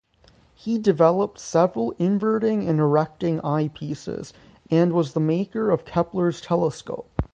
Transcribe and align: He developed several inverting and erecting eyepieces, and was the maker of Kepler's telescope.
He 0.55 0.79
developed 0.79 1.37
several 1.39 1.91
inverting 1.99 2.67
and 2.67 2.79
erecting 2.79 3.39
eyepieces, 3.41 4.33
and 4.71 4.93
was 4.93 5.13
the 5.13 5.19
maker 5.19 5.69
of 5.69 5.85
Kepler's 5.85 6.41
telescope. 6.41 7.11